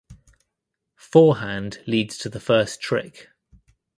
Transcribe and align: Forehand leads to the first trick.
Forehand 0.95 1.83
leads 1.85 2.17
to 2.17 2.29
the 2.29 2.39
first 2.39 2.81
trick. 2.81 3.27